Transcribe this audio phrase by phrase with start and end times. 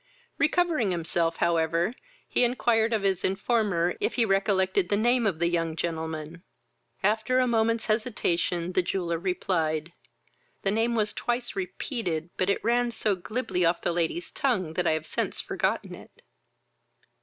[0.39, 1.93] Recovering himself, however,
[2.27, 6.41] he inquired of his informer if he recollected the name of the young gentleman.
[7.03, 9.93] After a moment's hesitation, the jeweller replied,
[10.63, 14.87] "the name was twice repeated, but it ran so glibly off the lady's tongue, that
[14.87, 16.23] I have since forgotten it."